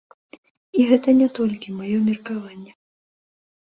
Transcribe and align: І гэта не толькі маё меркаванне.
І 0.79 0.87
гэта 0.93 1.15
не 1.21 1.29
толькі 1.41 1.77
маё 1.79 1.97
меркаванне. 2.09 2.71